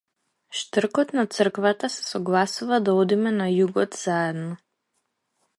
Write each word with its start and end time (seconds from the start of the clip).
Штркот 0.59 1.11
на 1.19 1.25
црквата 1.35 1.91
се 1.97 2.01
согласува 2.07 2.81
да 2.89 2.97
одиме 3.05 3.37
на 3.37 3.51
југот 3.59 4.03
заедно. 4.07 4.53